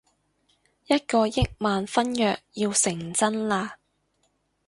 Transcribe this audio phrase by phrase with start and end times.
[0.87, 3.75] 一個億萬婚約要成真喇